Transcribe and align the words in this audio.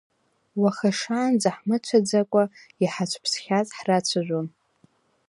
Уаха 0.61 0.89
шаанӡа 0.99 1.49
ҳмыцәаӡакәа 1.55 2.43
иаҳцәԥсхьаз 2.83 3.67
ҳрацәажәон. 3.77 4.47